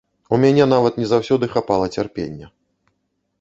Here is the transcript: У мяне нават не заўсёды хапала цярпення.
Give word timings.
У 0.35 0.37
мяне 0.43 0.65
нават 0.71 0.97
не 1.01 1.07
заўсёды 1.11 1.45
хапала 1.57 1.91
цярпення. 2.01 2.51